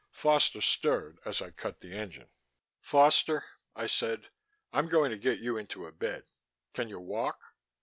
Foster 0.09 0.61
stirred 0.61 1.19
as 1.25 1.43
I 1.43 1.51
cut 1.51 1.79
the 1.79 1.91
engine. 1.95 2.29
"Foster," 2.79 3.45
I 3.75 3.85
said. 3.85 4.29
"I'm 4.73 4.89
going 4.89 5.11
to 5.11 5.15
get 5.19 5.37
you 5.37 5.57
into 5.57 5.85
a 5.85 5.91
bed. 5.91 6.23
Can 6.73 6.89
you 6.89 6.99
walk?" 6.99 7.39